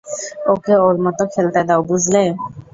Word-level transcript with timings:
ওকে 0.53 0.73
ওর 0.85 0.95
মত 1.03 1.19
খেলতে 1.33 1.61
দাও, 1.67 1.81
বুঝলে? 1.89 2.23